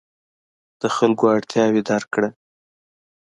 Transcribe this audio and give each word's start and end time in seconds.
د 0.81 0.83
خلکو 0.95 1.23
اړتیاوې 1.35 1.81
درک 1.89 2.07
کړه. 2.15 2.29